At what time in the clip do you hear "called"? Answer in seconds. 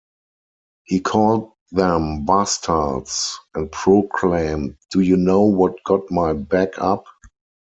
0.99-1.51